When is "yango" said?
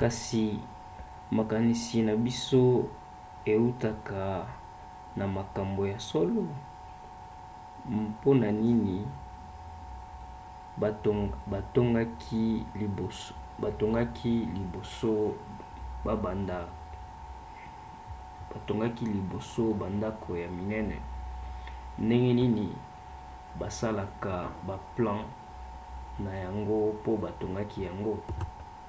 26.44-26.78, 27.88-28.14